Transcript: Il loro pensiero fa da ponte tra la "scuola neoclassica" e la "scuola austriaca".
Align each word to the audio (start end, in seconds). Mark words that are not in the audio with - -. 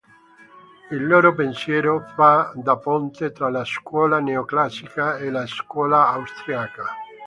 Il 0.89 1.05
loro 1.05 1.35
pensiero 1.35 1.99
fa 2.15 2.53
da 2.55 2.75
ponte 2.75 3.31
tra 3.31 3.51
la 3.51 3.63
"scuola 3.63 4.19
neoclassica" 4.19 5.17
e 5.19 5.29
la 5.29 5.45
"scuola 5.45 6.07
austriaca". 6.09 6.85